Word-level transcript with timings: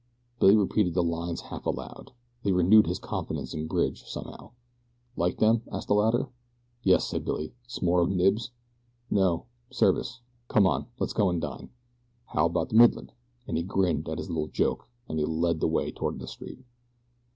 Billy 0.39 0.57
repeated 0.57 0.95
the 0.95 1.03
lines 1.03 1.41
half 1.41 1.63
aloud. 1.63 2.11
They 2.41 2.51
renewed 2.51 2.87
his 2.87 2.97
confidence 2.97 3.53
in 3.53 3.67
Bridge, 3.67 4.03
somehow. 4.03 4.53
"Like 5.15 5.37
them?" 5.37 5.61
asked 5.71 5.89
the 5.89 5.93
latter. 5.93 6.27
"Yes," 6.81 7.07
said 7.07 7.23
Billy; 7.23 7.53
"s'more 7.67 8.01
of 8.01 8.09
Knibbs?" 8.09 8.49
"No, 9.11 9.45
Service. 9.69 10.21
Come 10.47 10.65
on, 10.65 10.87
let's 10.97 11.13
go 11.13 11.29
and 11.29 11.39
dine. 11.39 11.69
How 12.25 12.47
about 12.47 12.69
the 12.69 12.77
Midland?" 12.77 13.13
and 13.47 13.57
he 13.57 13.63
grinned 13.63 14.09
at 14.09 14.17
his 14.17 14.27
little 14.27 14.47
joke 14.47 14.87
as 15.07 15.17
he 15.17 15.23
led 15.23 15.59
the 15.59 15.67
way 15.67 15.91
toward 15.91 16.17
the 16.17 16.25
street. 16.25 16.65